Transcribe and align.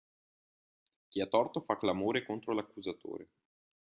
Chi 1.09 1.21
ha 1.21 1.27
torto 1.27 1.59
fa 1.61 1.77
clamore 1.77 2.25
contro 2.25 2.53
l'accusatore. 2.55 3.29